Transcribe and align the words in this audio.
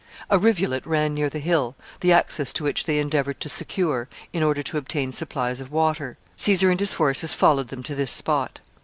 A 0.31 0.39
rivulet 0.39 0.83
ran 0.83 1.13
near 1.13 1.29
the 1.29 1.37
hill, 1.37 1.75
the 1.99 2.11
access 2.11 2.51
to 2.53 2.63
which 2.63 2.85
they 2.87 2.97
endeavored 2.97 3.39
to 3.41 3.47
secure, 3.47 4.09
in 4.33 4.41
order 4.41 4.63
to 4.63 4.79
obtain 4.79 5.11
supplies 5.11 5.59
of 5.61 5.71
water. 5.71 6.17
Caesar 6.37 6.71
and 6.71 6.79
his 6.79 6.91
forces 6.93 7.35
followed 7.35 7.67
them 7.67 7.83
to 7.83 7.93
this 7.93 8.09
spot. 8.11 8.61